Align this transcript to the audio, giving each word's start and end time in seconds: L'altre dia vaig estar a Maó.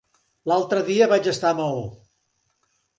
L'altre 0.51 0.79
dia 0.89 1.09
vaig 1.13 1.31
estar 1.35 1.53
a 1.55 1.61
Maó. 1.63 1.87